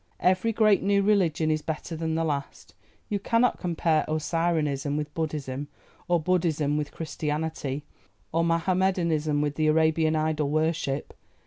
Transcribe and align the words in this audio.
Every 0.19 0.51
great 0.51 0.81
new 0.81 1.03
religion 1.03 1.51
is 1.51 1.61
better 1.61 1.95
than 1.95 2.15
the 2.15 2.23
last. 2.23 2.73
You 3.07 3.19
cannot 3.19 3.59
compare 3.59 4.03
Osirianism 4.07 4.97
with 4.97 5.13
Buddhism, 5.13 5.67
or 6.07 6.19
Buddhism 6.19 6.75
with 6.75 6.91
Christianity, 6.91 7.83
or 8.31 8.43
Mahomedanism 8.43 9.41
with 9.43 9.53
the 9.53 9.67
Arabian 9.67 10.15
idol 10.15 10.49
worship. 10.49 11.13